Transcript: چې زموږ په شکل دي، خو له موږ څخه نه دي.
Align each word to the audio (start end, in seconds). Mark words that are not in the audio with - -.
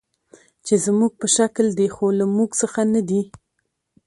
چې 0.65 0.73
زموږ 0.85 1.11
په 1.21 1.27
شکل 1.37 1.65
دي، 1.77 1.87
خو 1.95 2.05
له 2.19 2.25
موږ 2.35 2.49
څخه 2.61 2.81
نه 2.93 3.01
دي. 3.09 3.21